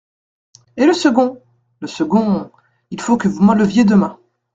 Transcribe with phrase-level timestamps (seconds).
[0.77, 1.39] Et le second?
[1.79, 2.49] Le second…
[2.89, 4.17] Il faut que vous m'enleviez demain.